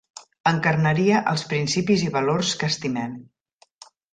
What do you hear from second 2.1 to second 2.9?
valors que